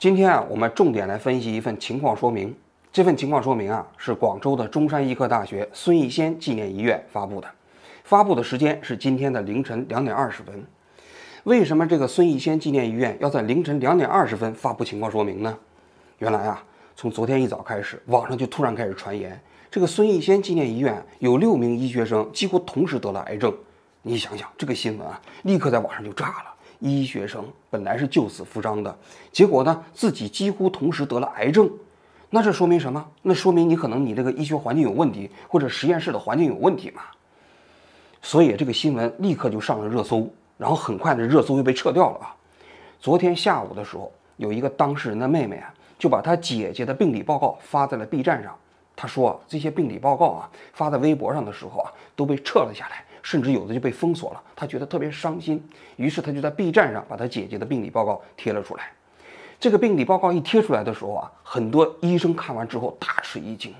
[0.00, 2.56] 今天啊，我们重点来分析一份情况说明。
[2.90, 7.46] 这份情况说明啊，是广州的中山医科大学孙逸仙纪念医院发布的，
[8.02, 10.64] 发布的时间是今天的凌晨两点二十分。
[11.44, 15.54] 为什么这个孙逸仙纪念医院要在凌晨两点二十分发布情况说明呢？
[16.16, 16.64] 原来啊，
[16.96, 19.38] 从昨天一早开始，网上就突然开始传言，
[19.70, 23.54] 这个孙逸仙纪念医院有六名医学生几乎同时得了癌症。
[24.00, 26.49] 你想想，这个新闻啊，立刻在网上就炸了。
[26.80, 28.98] 医学生本来是救死扶伤的，
[29.30, 31.70] 结果呢，自己几乎同时得了癌症，
[32.30, 33.06] 那这说明什么？
[33.22, 37.02] 那说明你可能你这个医学环境有问题，或者实验室的环境有问题嘛。
[38.22, 42.34] 所以这个新闻立刻就上了热搜，然后很快的热搜又被撤掉了啊。
[42.98, 48.54] 昨天下午的时候，有一个当事人的妹妹啊，就把她姐姐的病理报告发在了 B 站上。
[48.94, 53.04] 她说这些病理报告啊，发在微博上的时候啊，都被撤了下来。
[53.22, 55.62] 甚至有的就被封锁了，他觉得特别伤心，
[55.96, 58.90] 于是他就在 B 站上把他姐姐的病理报告贴了出来。
[59.58, 63.74] 这个病理报告一贴出来的时候啊，很多医生看完之后大吃一惊，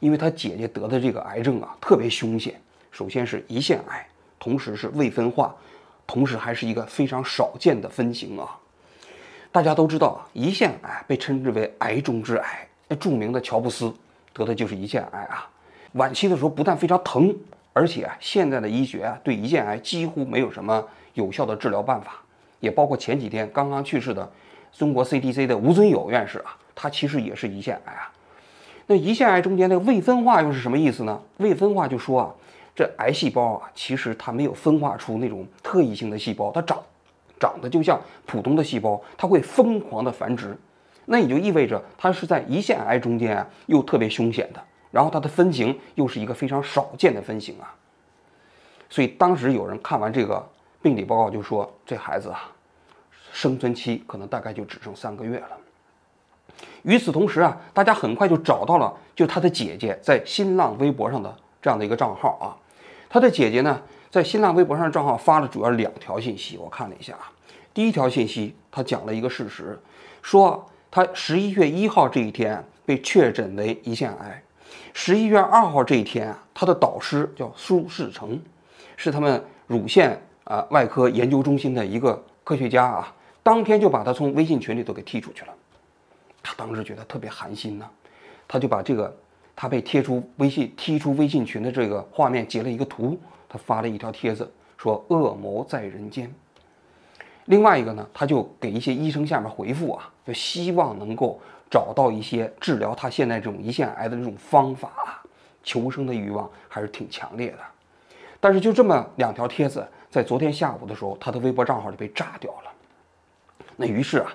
[0.00, 2.58] 因为他姐姐得的这个癌症啊特别凶险，
[2.90, 4.06] 首先是胰腺癌，
[4.38, 5.54] 同时是未分化，
[6.06, 8.58] 同时还是一个非常少见的分型啊。
[9.52, 12.68] 大家都知道，胰腺癌被称之为癌中之癌，
[12.98, 13.92] 著名的乔布斯
[14.32, 15.50] 得的就是胰腺癌啊，
[15.92, 17.36] 晚期的时候不但非常疼。
[17.80, 22.22] 而且啊，现在的医学啊，对胰腺癌几乎没有什么有效的治疗办法，
[22.60, 24.30] 也包括前几天刚刚去世的
[24.70, 28.12] 中国 CDC 的吴尊友院士啊，他其实也是胰腺癌啊。
[28.86, 31.18] 那胰腺癌中间的未分化又是什么意思呢？
[31.38, 32.30] 未分化就说啊，
[32.74, 36.78] 这癌细胞啊，其实它没有分化出那种特异性的细胞，它长
[37.38, 40.54] 长得就像普通的细胞，它会疯狂的繁殖，
[41.06, 44.62] 那也就意味着它是在胰腺癌中间啊，又特别凶险的。
[44.90, 47.72] 然后它的分型又是一个非常少见的分型啊，
[48.88, 50.44] 所以当时有人看完这个
[50.82, 52.50] 病理报告就说，这孩子啊，
[53.32, 55.50] 生存期可能大概就只剩三个月了。
[56.82, 62.56] 与此同时啊，大家很快就找到了，就他的姐姐在新浪微博上的这样的一个账号啊，
[63.08, 63.80] 他的姐姐呢
[64.10, 67.30] 在新浪微博上的账号发了主要两条信息，我看了一下啊，
[67.72, 69.78] 第一条信息他讲了一个事实，
[70.20, 74.42] 说他十一月一号这一天被确诊为胰腺癌。
[74.92, 78.40] 十一月二号这一天啊，他的导师叫苏世成，
[78.96, 85.54] 是他们乳腺啊外科研究中心的一个科学家啊，当天就把他从微信群里头给踢出去了。
[86.42, 87.86] 他当时觉得特别寒心呐，
[88.48, 89.16] 他就把这个
[89.54, 96.32] 他被贴出微信踢出微信群的这个画面截了一个图，他发了一条帖子说恶魔在人间。
[97.46, 101.40] 另外一个呢，他就给一些医生下面回复啊，就希望能够。
[101.70, 105.22] 找到一些治疗他现在这种胰腺癌的这种方法，
[105.62, 107.58] 求生的欲望还是挺强烈的。
[108.40, 112.72] 但是就这么两条帖子，在昨天下午的时候，他的微博账号就被炸掉了。
[113.76, 114.32] 那于是啊，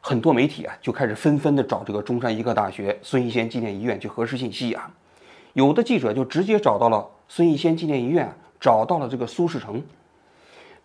[0.00, 4.90] 很多媒体啊就开始纷纷的找这个中山医科大学孙逸仙纪念医院去核实信息啊。
[5.52, 9.82] 有的记者就直接找到了孙逸仙纪念医院，找到了这个苏世成。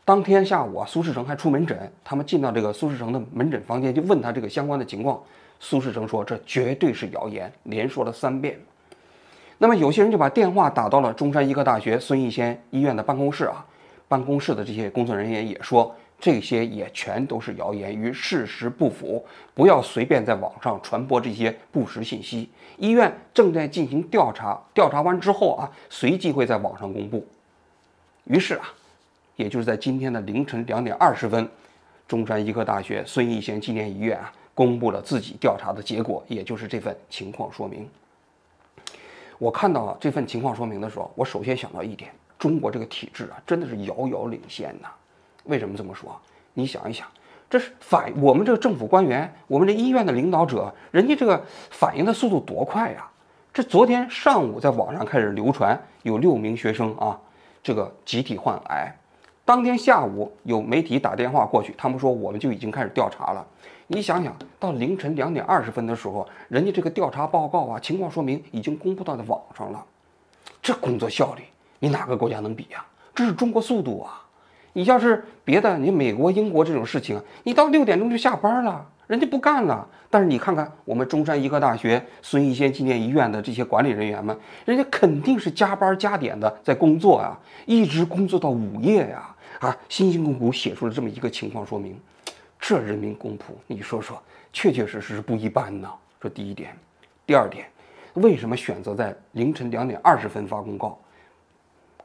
[0.05, 5.21] 当天下午啊，苏世成还出门诊，他们进到这个苏世成的门诊房间，就问他这个相关的情况。
[5.59, 8.59] 苏世成说：“这绝对是谣言。”连说了三遍。
[9.57, 13.65] 那么有些人就把电话打到了中山医科大学孙逸仙医院的办公室啊，
[14.07, 19.25] 办公室的这些工作人员也说，这些也全都是谣言，与事实不符，
[19.55, 22.47] 不要随便在网上传播这些不实信息。
[22.77, 27.25] 医院正在进行调查，调查完之后啊，随即会在网上公布。
[28.25, 28.69] 于是啊，
[29.37, 31.49] 也就是在今天的凌晨两点二十分，
[32.07, 34.31] 中山医科大学孙逸仙纪念医院啊。
[34.57, 37.87] 公布了自己调查的结果，也就是这份情况说明。
[39.37, 42.09] 我看到了这份情况说明的时候，我首先想到一点：
[42.39, 44.89] 中国这个体制啊，真的是遥遥领先呐。
[45.43, 46.19] 为什么这么说？
[46.55, 47.05] 你想一想，
[47.47, 53.07] 这是反我们这个政府官员，我们这医院的领导者，人家这个反应的速度多快呀！
[53.53, 57.19] 这昨天上午在网上开始流传，有六名学生啊，
[57.61, 58.97] 这个集体患癌。
[59.47, 63.47] 当天下午有媒体打电话过去，他们说我们就已经开始调查了。
[63.87, 69.81] 你想想到凌晨两点二十分的时候，人家这个调查报告啊，情况说明已经公布到在网上了，
[70.61, 71.43] 这工作效率
[71.79, 72.85] 你哪个国家能比呀？
[73.15, 74.21] 这是中国速度啊！
[74.73, 79.87] 你要是别的，你美国、英国这种事情，你到六点钟就下班了，人家不干了。
[80.09, 91.99] 但是你看看我们中山医科大学孙逸仙纪念医院的这些管理人员们，人家肯定是加班加点的在工作啊，一直工作到午夜呀，啊辛辛苦苦写出了这么一个情况说明。
[92.59, 94.21] 这人民公仆，你说说，
[94.51, 95.91] 确确实实是不一般呢。
[96.19, 96.75] 这第一点，
[97.25, 97.69] 第二点，
[98.15, 100.99] 为什么选择在凌晨两点二十分发公告？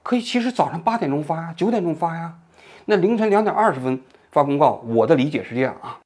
[0.02, 2.38] 可以，其实早上八点钟发呀，九点钟发呀。
[2.84, 3.98] 那凌晨两点二十分
[4.30, 5.98] 发公告，我的理解是这样啊，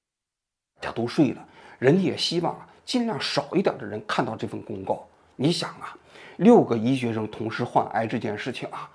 [0.81, 1.45] 大家都睡了，
[1.79, 5.05] 人家也希望，尽量少一点的人看到这份公告。
[5.35, 5.97] 你想啊，
[6.37, 8.89] 六个医学生同时患癌这件事情啊，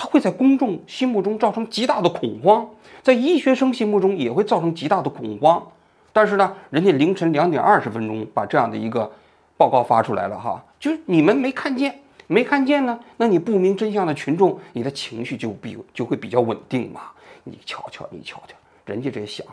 [0.00, 2.64] 它会在公众心目中造成极大的恐慌，
[3.02, 5.60] 在医学生心目中也会造成极大的恐慌。
[6.12, 9.10] 但是呢，人家凌晨两点二十分钟把这样的一个
[9.56, 11.98] 报告发出来了哈，就是你们没看见，
[12.28, 17.00] 没看见呢，那你不明真相的群众，你的情绪就比就会比较稳定嘛。
[17.42, 18.54] 你瞧瞧，你瞧瞧，
[18.86, 19.44] 人家这想，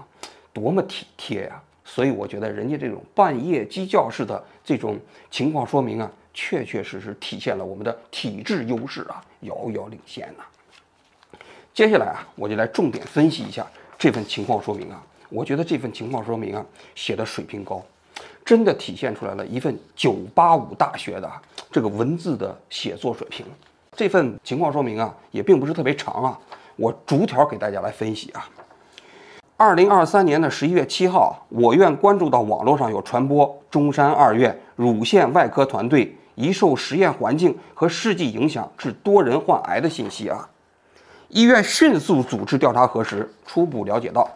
[0.54, 1.60] 多么体贴呀！
[1.84, 5.00] 所以我觉得人家这种半夜鸡叫式的这种
[5.32, 10.44] 情况说明啊，确确实实体现了我们的体制优势啊，遥遥领先呐。
[11.74, 13.66] 接下来啊，我就来重点分析一下
[13.98, 15.02] 这份情况说明啊。
[15.30, 17.82] 我觉得这份情况说明啊，写的水平高，
[18.44, 21.32] 真的体现出来了一份九八五大学的
[21.72, 23.46] 这个文字的写作水平。
[23.94, 26.40] 这份情况说明啊，也并不是特别长啊，
[26.76, 28.48] 我逐条给大家来分析啊。
[29.58, 40.48] 二零二三年的十一月七号，我院关注到网络上有传播中山二院乳腺外科团队疑受实验环境和试剂影响致多人患癌的信息啊。
[41.30, 44.30] 医院迅速组织调查核实，初步了解到。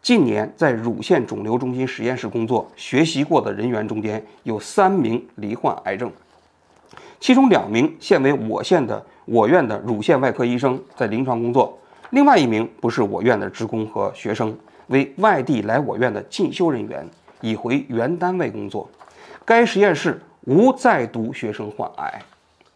[0.00, 6.10] 近年在乳腺肿瘤中心实验室工作、学习过的人员中间，有三名罹患癌症，
[7.20, 11.78] 其中两名现为我县的我院的乳腺外科医生在临床工作，
[12.10, 14.56] 另外一名不是我院的职工和学生，
[14.88, 17.08] 为外地来我院的进修人员，
[17.40, 18.90] 已回原单位工作。
[19.44, 22.22] 该实验室无在读学生患癌，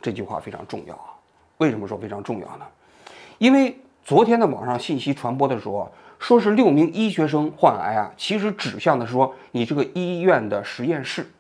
[0.01, 1.15] 这句话非常重要啊！
[1.59, 2.67] 为什么说非常重要呢？
[3.39, 5.91] 因为昨天的网上信息传播的时候。
[6.19, 11.31] 说是六名医学生患癌啊，其实指向的是说你这个医院的实验室，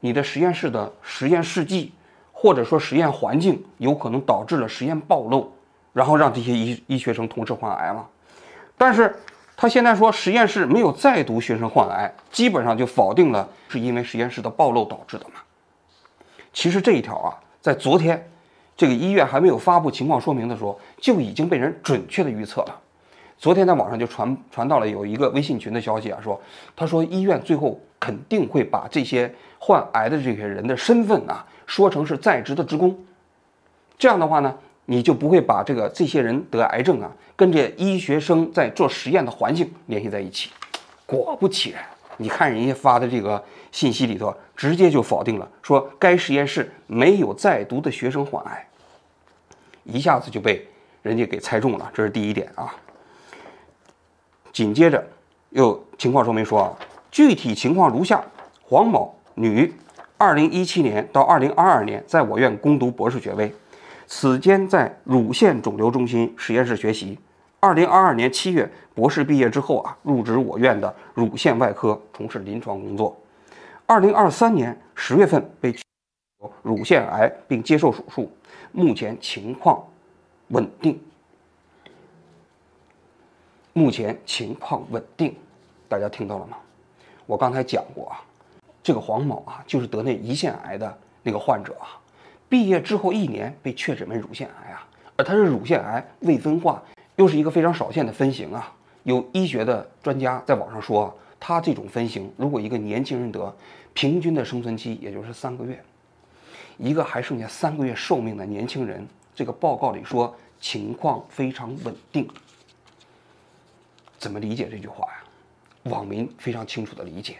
[0.00, 1.92] 你的实验室的实验试剂
[2.32, 5.48] 或者说实验环境有可能导致了实验暴露，
[5.92, 8.04] 然后让这些医医学生同时患癌嘛。
[8.76, 9.14] 但是
[9.56, 15.40] 他现在说实验室没有再读学生患癌，基本上就否定了是因为实验室的暴露导致的嘛。
[16.52, 18.30] 其实这一条啊，在昨天
[18.76, 22.80] 这个医院还没有发布情况说明的时候，就已经被人准确的预测了。
[23.38, 26.40] 昨天在网上就传传到了有一个微信群的消息啊，说
[26.74, 32.96] 他说医院最后肯定会把这些患癌的这些人的身份啊说成是在职的职工，
[33.98, 40.50] 这样的话呢，你就不会把这个这些人得癌症啊跟这医学生在做实验的环境联系在一起。
[41.06, 41.82] 果不其然，
[42.16, 43.42] 你看人家发的这个
[43.72, 48.66] 信息里头，直接就否定了，说该实验室没有在读的学生患癌，
[49.84, 50.66] 一下子就被
[51.02, 52.74] 人家给猜中了，这是第一点啊。
[54.52, 55.04] 紧接着，
[55.50, 56.72] 又情况说明说啊，
[57.10, 58.22] 具体情况如下：
[58.62, 59.72] 黄某，女，
[60.16, 63.52] 二零一七年到二零二二年在我院攻读博士学位，
[64.16, 67.18] 此间在乳腺肿瘤中心实验室学习。
[67.58, 73.20] 二零二二年七月博士毕业之后啊，入职我院的乳腺外科从事临床工作。
[73.86, 75.74] 二零二三年十月份被
[76.62, 78.30] 乳腺癌并接受手术，
[78.70, 79.82] 目前情况
[80.50, 81.02] 稳定。
[83.72, 85.34] 目前情况稳定，
[85.88, 86.56] 大家听到了吗？
[87.26, 88.22] 我刚才讲过啊，
[88.80, 91.98] 这个黄某啊，就是得那胰腺癌的那个患者啊，
[92.48, 94.86] 毕业之后一年被确诊为乳腺癌啊，
[95.16, 96.82] 而他是乳腺癌未分化，
[97.16, 98.72] 又是一个非常少见的分型啊。
[99.02, 103.54] 有医学的专家在网上说，他这种分型，如果一个年轻人得，
[103.92, 105.82] 平均的生存期也就是三个月。
[106.78, 112.28] 一个还剩下三个月寿命的年轻人，这个报告里说情况非常稳定。
[114.18, 115.90] 怎么理解这句话呀？
[115.90, 117.36] 网民非常清楚的理解，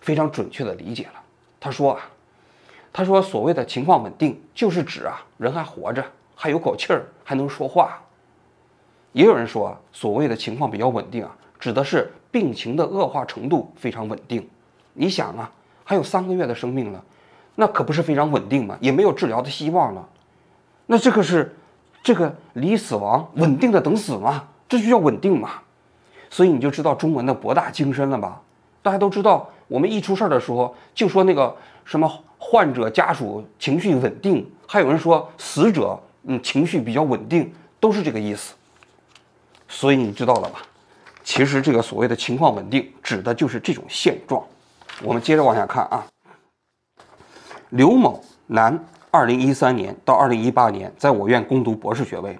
[0.00, 1.22] 非常准确的理解了。
[1.58, 2.08] 他说啊，
[2.96, 6.02] 他说所谓的情况稳定，就是指啊人还活着，
[6.34, 8.00] 还有口气儿，还能说话。
[9.12, 14.48] 也有人说，所谓的情况比较稳定啊，指的是病情的恶化程度非常稳定。
[14.94, 15.52] 你想啊，
[15.84, 17.04] 还有三个月的生命了，
[17.56, 18.78] 那可不是非常稳定吗？
[18.80, 20.08] 也没有治疗的希望了。
[20.86, 21.54] 那这个是
[22.02, 24.48] 这个离死亡稳定的等死吗？
[24.66, 25.50] 这就叫稳定吗？
[26.30, 28.40] 所以你就知道中文的博大精深了吧？
[28.80, 32.10] 大家都知道，我们一出事儿的时候就说那个什么
[32.48, 38.54] 患者家属情绪稳定，还有人说死者嗯情绪比较稳定，都是这个意思。
[39.66, 40.62] 所以你知道了吧？
[41.24, 44.40] 其实这个所谓的情况稳定，指的就是这种现状。
[45.02, 46.06] 我们接着往下看啊。
[47.70, 48.78] 刘某，男，
[49.10, 52.38] 二零一三年到二零一八年在我院攻读博士学位，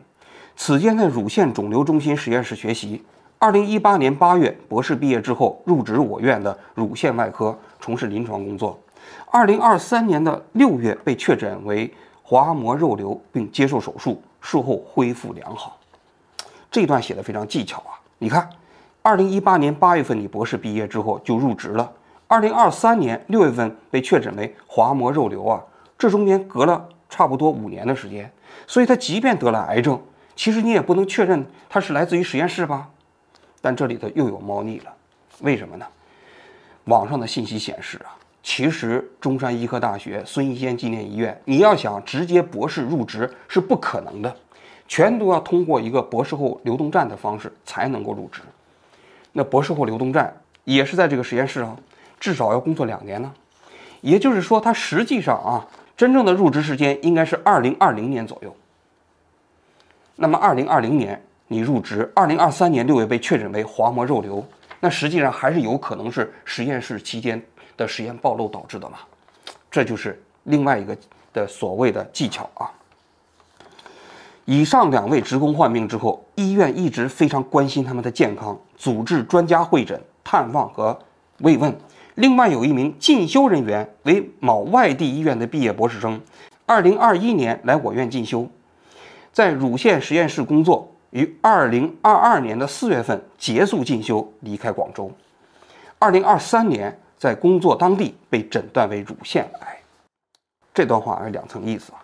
[0.55, 3.05] 此间在乳腺肿瘤中心实验室学习。
[3.41, 8.79] 二零一八年八月，博士毕业之后入职我院的乳腺外科，从事临床工作。
[9.31, 15.79] 二零二三年的六月被确诊为滑膜肉瘤，并接受手术，术后恢复良好。
[16.71, 17.99] 这段写的非常技巧啊！
[18.19, 18.49] 你看，
[19.03, 21.91] 二零一八年八月份你博士毕业之后就入职了，
[22.27, 25.63] 二零二三年六月份被确诊为滑膜肉瘤啊，
[25.97, 28.31] 这中间隔了差不多五年的时间，
[28.67, 30.01] 所以他即便得了癌症，
[30.35, 32.89] 其实你也不能确认他是来自于实验室吧？
[33.61, 34.93] 但这里头又有猫腻了，
[35.41, 35.87] 为什么呢？
[36.85, 38.15] 网上的信息显示啊，
[38.47, 44.35] 其实中山医科大学孙逸仙纪念医院，你要想直接博士入职是不可能的，
[44.87, 48.41] 全都要通过一个博士后流动站的方式才能够入职。
[49.33, 51.77] 那博士后流动站也是在这个实验室啊，
[52.21, 53.35] 至少要工作两年呢。
[54.01, 58.55] 也就是说，他实际上啊，真正的入职时间应该是二零二零年左右。
[60.15, 64.47] 那么二零二零年你入职，二零二三年六月被确诊为滑膜肉瘤。
[64.79, 67.43] 那实际上还是有可能是实验室期间
[67.77, 68.99] 的实验暴露导致的嘛？
[69.71, 70.97] 这就是另外一个
[71.33, 72.71] 的所谓的技巧啊。
[74.45, 80.97] 以上两位职工患病之后，医院一直非常关心他们的健康，组织专家会诊、探望和
[81.41, 81.77] 慰问。
[82.15, 86.21] 另外有一名进修人员为某外地医院的毕业博士生，
[86.65, 88.49] 二零二一年来我院进修，
[89.33, 90.93] 在乳腺实验室工作。
[91.11, 95.11] 于二零二二年的四月份结束进修，离开广州。
[95.99, 99.79] 二零二三年在工作当地被诊断为乳腺癌。
[100.75, 101.99] 这段话有两层意思啊，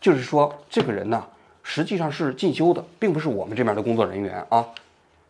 [0.00, 1.24] 就是说这个人呢
[1.62, 4.66] 实际上是进修的，并不是我们这边的工作人员啊，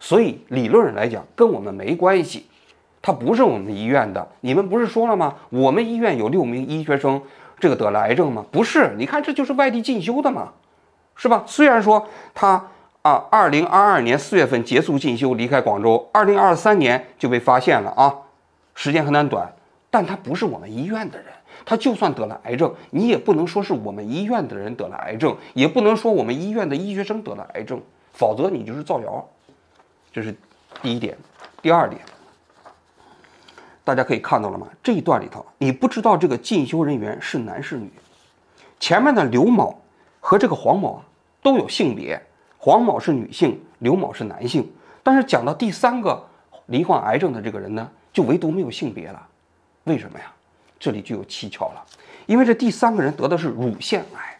[0.00, 2.46] 所以理论上来讲跟我们没关系。
[3.00, 5.34] 他不是我们医院的，你们不是说了吗？
[5.50, 7.20] 我们医院有六名医学生
[7.58, 8.44] 这个得了癌症吗？
[8.50, 10.52] 不是，你看这就是外地进修的嘛，
[11.16, 11.44] 是吧？
[11.46, 12.68] 虽然说他。
[13.02, 16.08] 啊，二零二二年四月份结束进修，离开广州。
[16.12, 18.14] 二零二三年就被发现了啊，
[18.74, 19.52] 时间很短短，
[19.90, 21.26] 但他不是我们医院的人，
[21.64, 27.80] 他就算得了癌症，你也不能说是我们医院的人得了癌症，也不能说我们医院的医学生得了癌症，
[28.12, 29.28] 否则你就是造谣。
[30.12, 30.34] 这是
[30.82, 31.16] 第一点。
[31.60, 32.00] 第二点，
[33.84, 34.66] 大家可以看到了吗？
[34.82, 37.90] 这一段里头，你不知道这个进修人员是男是女，
[38.80, 39.80] 前面的刘某
[40.20, 41.02] 和这个黄某啊
[41.42, 42.20] 都有性别。
[42.58, 46.24] 黄某是女性，刘某是男性，但是讲到第三个
[46.66, 49.26] 罹患癌症的这个人呢，就唯独没有性别了，
[49.84, 50.26] 为什么呀？
[50.78, 51.86] 这里就有蹊跷了，
[52.26, 54.38] 因为这第三个人得的是乳腺癌，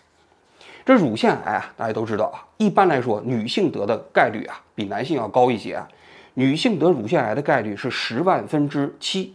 [0.85, 5.89] 这乳腺癌啊，大家都知道啊，一般来说女性得的概率啊比男性要高一些啊，
[6.35, 9.33] 女性得乳腺癌的概率是十万分之七，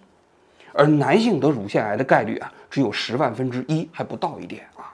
[0.73, 4.93] 而男性得乳腺癌的概率啊只有十万分之一，还不到一点啊。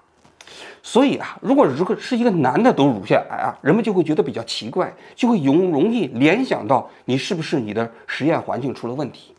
[0.83, 9.32] 所以啊，如果如果是一个男的得乳腺癌啊，人们就会觉得比较奇怪，就会容容易联想到你是不是你的实验环境出了问题。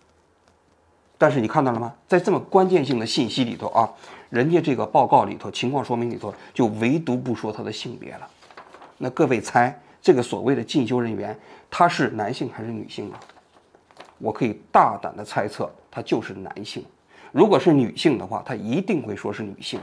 [1.25, 1.91] 但是你看到了吗？
[2.07, 3.91] 在这么关键性的信息里头啊，
[4.29, 8.29] 人家这个报告里头情况说明里头就唯独不说他的性别了。
[8.99, 11.35] 那各位猜这个所谓的进修人员
[11.71, 13.19] 他是男性还是女性啊？
[14.19, 16.85] 我可以大胆的猜测，他就是男性。
[17.33, 19.81] 如果是女性的话，他一定会说是女性。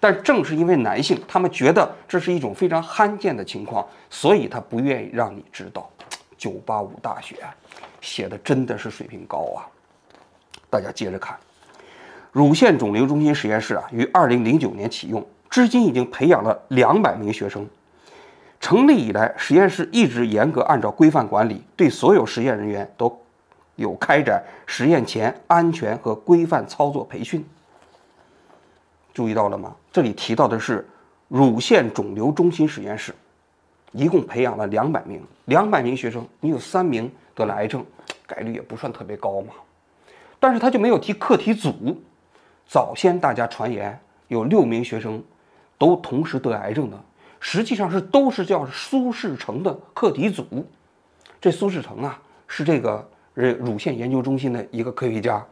[0.00, 5.88] 但正是因为男性，他们觉得这是一种非常罕见的情况，所以他不愿意让你知道。
[6.36, 7.36] 九八五大学
[8.00, 9.70] 写的真的是水平高啊！
[10.74, 11.38] 大家接着看，
[12.32, 17.64] 乳腺肿瘤中心实验室啊，于二零零九年启用，至今已经培养了两百名学生。
[18.58, 23.16] 成立以来，实验室一直严格按照规范管理，对所有实验人员都
[23.76, 27.46] 有开展实验前安全和规范操作培训。
[29.12, 29.76] 注意到了吗？
[29.92, 30.84] 这里提到的是
[31.28, 33.14] 乳腺肿瘤中心实验室，
[33.92, 37.86] 一共培养了两百名两百名学生，你有三名得了癌症，
[38.26, 39.52] 概率也不算特别高嘛。
[40.44, 41.98] 但是他就没有提课题组。
[42.66, 43.98] 早先大家传言
[44.28, 45.22] 有六名学生
[45.78, 47.00] 都同时得癌症的，
[47.40, 50.44] 实际上是都是叫苏世成的课题组。
[51.40, 55.42] 这苏世成啊，是这个呃乳腺研究中心的一个科学家，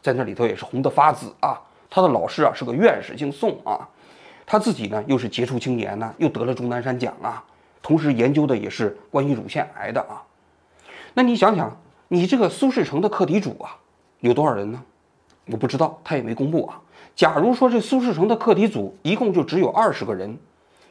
[0.00, 1.60] 在那里头也是红得发紫啊。
[1.90, 3.82] 他的老师啊是个院士，姓宋啊，
[4.46, 7.42] 他自己呢又是杰出青年呢，又得了钟南山奖啊，
[7.82, 10.22] 同时研究的也是关于乳腺癌的啊。
[11.14, 11.76] 那你想想，
[12.06, 13.74] 你这个苏世成的课题组啊，
[14.26, 14.82] 有多少人呢？
[15.46, 16.80] 我不知道，他也没公布啊。
[17.14, 20.36] 假如说这苏世成的课题组一共就只有二十个人，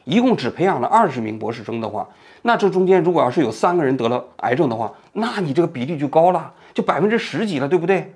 [0.04, 2.08] 一共只培养了二十名博士生的话，
[2.42, 8.12] 那这中间如果要是有三个人得了癌症的话，那你这个比例就高了，就百分之十几了，对不对？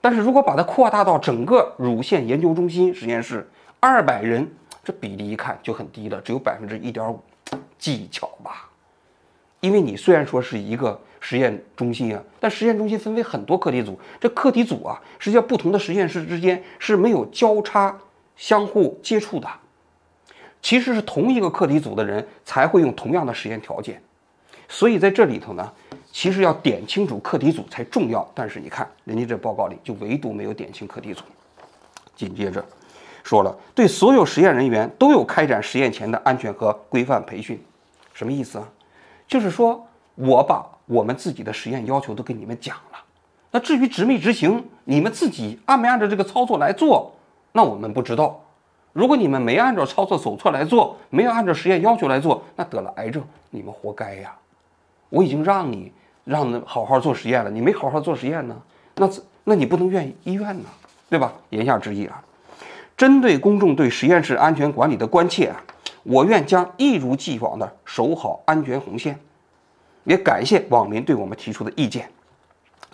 [0.00, 3.46] 但是如果把它扩大到整个乳腺研究中心实验室，
[3.80, 4.50] 二百人，
[4.82, 7.20] 这比例一看就很低了，只有百分之一点五，
[7.78, 8.68] 技巧吧？
[9.60, 17.96] 因为你虽然说是一个实验中心啊，但实验中心分为很多课题组，这课题组啊，实际上不同的实验室之间是没有交叉、
[18.36, 19.48] 相互接触的，
[20.62, 24.02] 其实是同一个课题组的人才会用同样的实验条件，
[24.68, 25.72] 所以在这里头呢，
[26.10, 28.28] 其实要点清楚课题组才重要。
[28.34, 31.22] 但是你看，人家这报告里就唯独没有点清课题组。
[32.16, 32.64] 紧接着
[33.22, 37.62] 说了，对所有实验人员都有开展实验前的安全和规范培训，
[38.12, 38.68] 什么意思啊？
[39.26, 39.86] 就是说
[40.16, 42.98] 我把我们自己的实验要求都跟你们讲了，
[43.52, 47.14] 那至于执没执行，你们自己按没按照这个操作来做，
[47.52, 48.44] 那我们不知道。
[48.92, 54.34] 如果你们没按照操作手册来做，没有按照实验要求来做，那得了癌症，你们活该呀！
[55.10, 55.92] 我已经让你
[56.24, 58.56] 让你好好做实验了，你没好好做实验呢，
[58.96, 59.08] 那
[59.44, 60.64] 那你不能怨医院呢，
[61.08, 61.32] 对吧？
[61.50, 62.20] 言下之意啊，
[62.96, 65.62] 针对公众对实验室安全管理的关切啊，
[66.02, 69.16] 我愿将一如既往的守好安全红线，
[70.04, 72.10] 也感谢网民对我们提出的意见。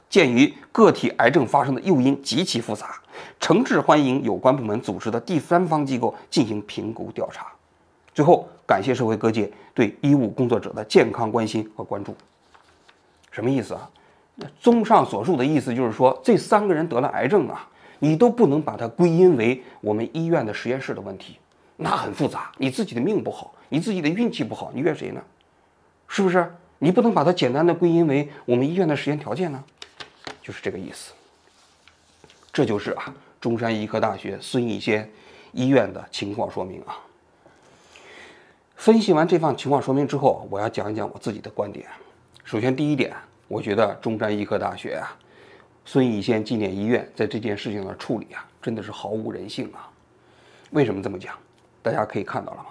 [0.08, 3.00] 鉴于个体癌症发生的诱因极其复杂，
[3.40, 7.48] 诚挚欢迎有关部门组织的第三方机构进行评估调查。
[8.14, 12.16] 最后，感谢社会各界对医务工作者的健康关心和关注。
[13.30, 13.90] 什么意思啊？
[14.60, 21.36] 综上所述的意思就是说，这三个人得了癌症啊，你都不能把它归因为我们医院的实验室的问题，
[21.76, 22.52] 那很复杂。
[22.58, 25.20] 你自己的命不好，你自己的运气不好，你怨谁呢？
[26.06, 26.54] 是不是？
[26.78, 29.62] 你不能把它简单的归因为我们医院的实验条件呢？
[30.42, 31.12] 就是这个意思。
[32.52, 35.10] 这就是啊，中山医科大学孙逸仙
[35.52, 36.98] 医院的情况说明啊。
[38.76, 41.86] 分析完这份情况说明之后，我要讲一讲我自己的观点。
[42.44, 43.14] 首先，第一点，
[43.48, 45.16] 我觉得中山医科大学啊，
[45.84, 49.90] 孙逸仙纪念医院在这件事情的处理啊，真的是毫无人性啊。
[50.70, 51.34] 为什么这么讲？
[51.82, 52.66] 大家可以看到了吗？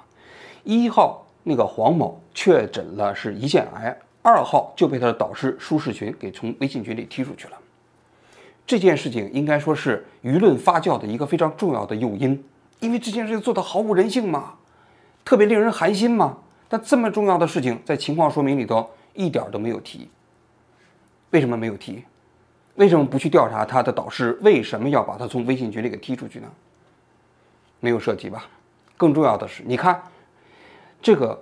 [0.63, 7.57] 一号那个黄某确诊了是胰腺癌，二号就被他的导师舒世群给从微信群里踢出去了。
[8.65, 12.43] 这件事情应该说是舆论发酵的一个非常重要的诱因，
[12.79, 14.55] 因为这件事情做的毫无人性嘛，
[15.23, 16.39] 特别令人寒心嘛。
[16.67, 20.09] 但这么重要的事情，在情况说明里头一点都没有提。
[21.29, 22.03] 为什么没有提？
[22.73, 26.47] 为什么不去调查他的导师为什么要把他从微信群里给踢出去呢？
[27.79, 28.47] 没有涉及吧？
[28.97, 30.01] 更重要的是，你看
[31.05, 31.39] 这个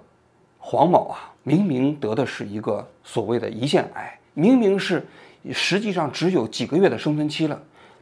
[0.60, 5.06] 黄某啊，明明得的是一个所谓的胰腺癌，明明是。
[5.54, 7.62] 实际上只有几个月的生存期了，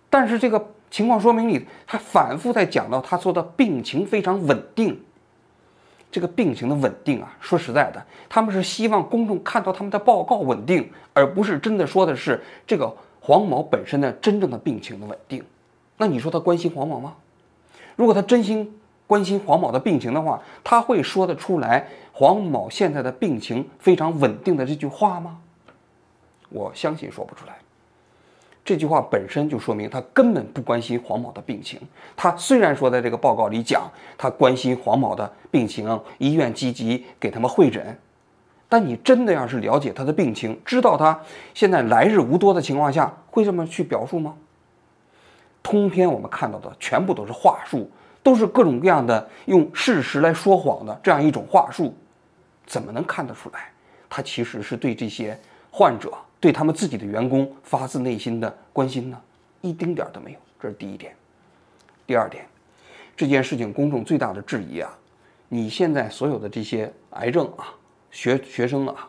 [0.10, 5.00] 但是这个情况说明里他反复在讲到他说的病情非常稳定。
[6.12, 15.43] 这个病情的稳定啊，说实在的，他们是希望公众看到他们的报告稳定，而不是真的说的是这个黄某本身的真正的病情的稳定。
[15.97, 17.15] 那你说他关心黄某吗？
[17.95, 18.81] 如果他真心
[19.12, 25.38] 关心黄某的病情的话，他会说得出来黄某现在的病情非常稳定的这句话吗？
[26.47, 27.58] 我相信说不出来。
[28.63, 31.78] 这句话本身就说明他根本不关心黄某的病情。
[32.15, 38.00] 他虽然说在这个报告里讲他关心黄某的病情，医院积极给他们会诊，
[38.69, 41.19] 但你真的要是了解他的病情，知道他
[41.54, 44.36] 现在来日无多的情况下，会这么去表述吗？
[45.62, 47.91] 通篇我们看到的全部都是话术，
[48.24, 51.94] 都是各种各样的用事实来说谎的这样一种话术，
[52.66, 53.72] 怎么能看得出来
[54.10, 55.40] 他其实是对这些
[55.72, 56.12] 患者？
[56.40, 59.22] 对他们自己的员工发自内心的关心呢，
[59.62, 60.40] 一丁点儿都没有。
[60.60, 61.16] 这是第一点。
[62.08, 62.44] 第二点，
[63.16, 64.92] 这件事情公众最大的质疑啊，
[65.50, 67.74] 你现在所有的这些癌症啊，
[68.10, 69.08] 学学生啊，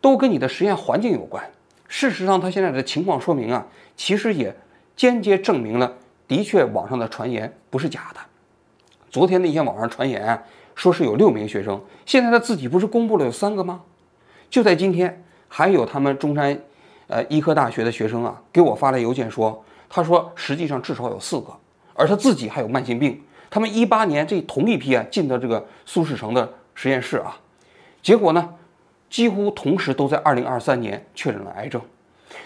[0.00, 1.42] 都跟你的实验环境有关。
[1.88, 4.54] 事实上，他现在的情况说明啊，其实也
[4.94, 5.90] 间接证明了，
[6.28, 8.20] 的确网上的传言不是假的。
[9.14, 10.42] 昨天那些网上传言
[10.74, 13.82] 说是有六名学生，现在他自己不是公布了有三个吗？
[14.50, 16.58] 就在今天，还有他们中山。
[17.06, 21.56] 呃，医科大学的学生啊，给我发来邮件说，他说实际上至少有四个，
[21.94, 23.22] 而他自己还有慢性病。
[23.48, 27.38] 他们一八年这同一批啊进的这个苏世成的实验室啊，
[28.02, 28.54] 结果呢，
[29.08, 31.80] 几乎同时都在二零二三年确诊了癌症。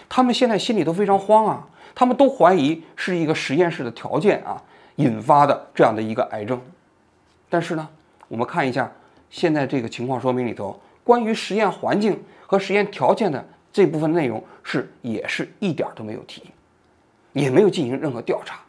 [0.07, 4.61] 他们现在心里都非常慌啊，他们都怀疑是一个实验室的条件啊
[4.99, 6.61] 引发的这样的一个癌症。
[7.49, 7.89] 但是呢，
[8.29, 8.89] 我们看一下
[9.29, 13.45] 现在这个情况说明里头关于实验环境和实验条件的。
[13.71, 16.41] 这部分内容是也是一点都没有提，
[17.33, 18.59] 也没有进行任何调查。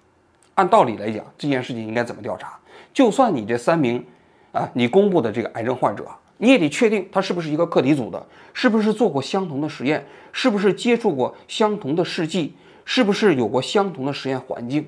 [0.56, 2.58] 按道理来讲，这件事情应该怎么调查？
[2.92, 4.04] 就算你这三名
[4.52, 14.86] 啊，你公布的这个癌症患者，你也得确定他是不是一个课题组的，是不是做过相同的实验，是不是接触过相同的试剂，是不是有过相同的实验环境？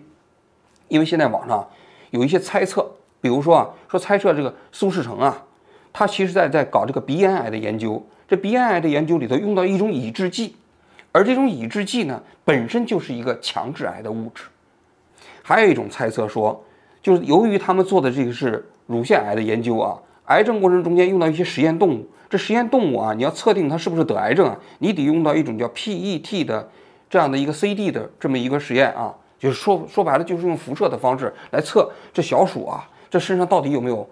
[0.93, 1.67] 因为现在网上
[2.11, 2.87] 有一些猜测，
[3.23, 5.43] 比如说啊，说猜测这个苏世成啊，
[5.91, 8.07] 他其实在在搞这个鼻咽癌的研究。
[8.29, 10.55] 这鼻咽癌的研究里头用到一种抑制剂，
[11.13, 14.45] 而这种抑制剂呢，本身就是一个强致癌的物质。
[15.43, 16.63] 还有一种猜测说，
[17.03, 26.71] 就是由于他们做的这个是乳腺癌的研究啊，癌症过程中间用到一些实验动物，这实验动物啊，你要测定它是不是得癌症啊，你得用到一种叫 PET 的
[27.09, 34.09] 这样的一个 CD 的这么一个实验啊，就是说说白了就是用辐射的方式来测这小鼠啊，这身上到底有没有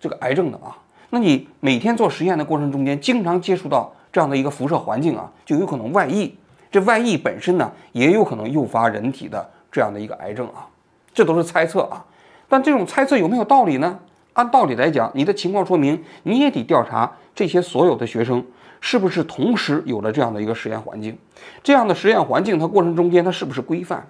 [0.00, 0.76] 这个癌症的啊？
[1.10, 6.34] 那你每天做实验的过程中间，经常接触到这样的一个辐射环境啊，就有可能外溢。
[6.68, 10.66] 这外溢本身呢，也有可能诱发人体的这样的一个癌症啊，
[11.14, 12.04] 这都是猜测啊。
[12.48, 14.00] 但这种猜测有没有道理呢？
[14.32, 18.44] 按道理来讲，你的情况说明你也得调查这些所有的学生
[18.80, 21.16] 是不是同时有了这样的一个实验环境，
[21.62, 24.04] 这样的实验环境它过程中间它是不是规范，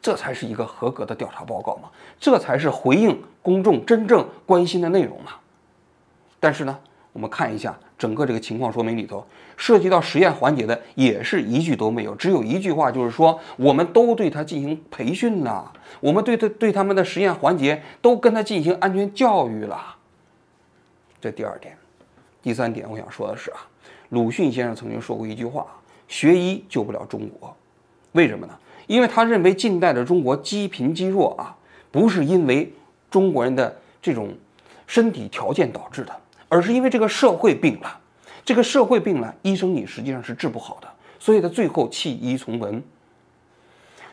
[0.00, 5.32] 这才是一个合格的调查报告嘛，这才是回应公众真正关心的内容嘛。
[6.40, 6.78] 但是呢，
[7.12, 19.96] 我们看一下整个这个情况说明里头，涉及到实验环节的也是一句都没有，只有一句话，就是说我们都对他进行培训了，我们对他对他们的实验环节都跟他进行安全教育了。
[21.20, 21.76] 这第二点，
[22.40, 23.66] 第三点，我想说的是啊，
[24.10, 25.66] 鲁迅先生曾经说过一句话：
[26.06, 27.56] 学医救不了中国，
[28.12, 28.56] 为什么呢？
[28.88, 31.54] 因为他认为近代的中国积贫积弱啊，
[31.92, 32.74] 不是因为
[33.08, 34.36] 中国人的这种
[34.88, 36.12] 身体条件导致的。
[36.50, 38.00] 而是因为这个社会病了，
[38.42, 42.82] 这个社会病了，医生你实际上是治不好的，所以他最后弃医从文。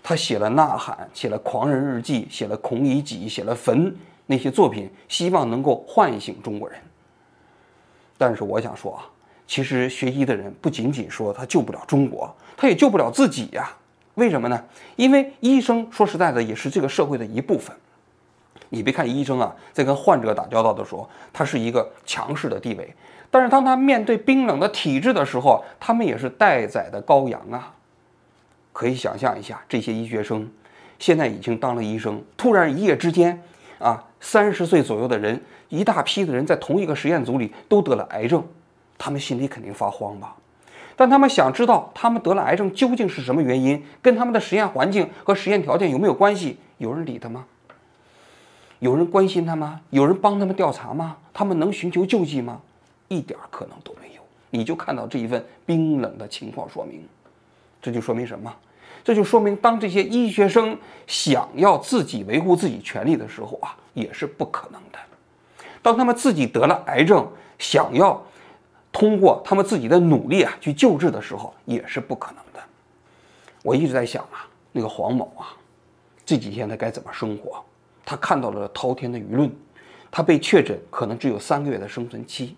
[0.03, 3.89] 他写了《呐喊》，写了《狂人日记》，写了《孔乙己》，写了《坟》
[4.25, 6.77] 那些作品，希望能够唤醒中国人。
[8.17, 9.07] 但是我想说啊，
[9.47, 13.73] 其实学医的人不仅仅说他救不了中国，他也救不了自己呀。
[14.15, 14.63] 为什么呢？
[14.95, 17.75] 因为医生说实在的，也是这个社会的一部分。
[18.69, 22.93] 你别看医生啊，在跟患者打交道的时候，他是一个强势的地位，
[23.29, 27.73] 但是当他面对冰冷的体制的时候，他们也是待宰的羔羊啊。
[28.73, 30.49] 可以想象一下，这些医学生
[30.97, 33.41] 现在已经当了医生，突然一夜之间
[33.79, 38.43] 啊，三十岁左右的人，一大批的人在同一个实验组里都得了癌症，
[38.97, 40.35] 他们心里肯定发慌吧？
[40.95, 46.57] 但他们想知道他们得了癌症究竟是什么原因，跟他们的实验环境和实验条件有没有关系？
[46.77, 47.45] 有人理他吗？
[48.79, 49.81] 有人关心他吗？
[49.89, 51.17] 有人帮他们调查吗？
[51.33, 52.61] 他们能寻求救济吗？
[53.07, 54.21] 一点可能都没有。
[54.49, 57.05] 你就看到这一份冰冷的情况说明，
[57.81, 58.53] 这就说明什么？
[59.03, 64.99] 这就说明当这些医学生想要自己维护自己权利的时候啊，也是不可能的。
[65.81, 67.27] 当他们自己得了癌症，
[67.59, 68.21] 想要
[68.95, 72.61] 通过他们自己的努力啊去救治的时候，也是不可能的。
[73.61, 75.51] 我一直在想啊，那个黄某啊，
[76.25, 77.61] 这几天他该怎么生活？
[78.05, 79.51] 他看到了滔天的舆论，
[80.09, 82.55] 他被确诊可能只有三个月的生存期。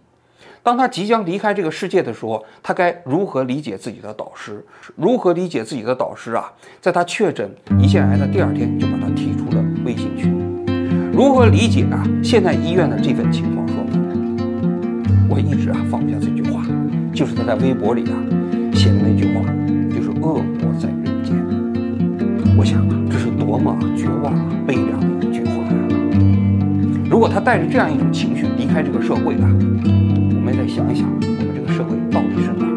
[0.62, 4.64] 当他即将离开这个世界的时候，他该如何理解自己的导师？
[4.96, 6.54] 如何理解自己的导师啊？
[6.80, 10.38] 在他确诊胰腺癌的第二天就把他踢出了微信群。
[11.12, 12.04] 如何理解啊？
[12.24, 13.67] 现在医院的这份情况，
[15.38, 16.66] 我一直啊放不下这句话，
[17.14, 18.18] 就是他在微博里啊
[18.74, 19.46] 写的那句话，
[19.96, 21.36] 就是“恶魔在人间”。
[22.58, 25.64] 我想啊，这是多么绝望啊、悲凉的一句话。
[27.08, 32.77] 如果他带着这样一种情绪离开这个社会啊，我们再想一想，我们这个社会到底是哪？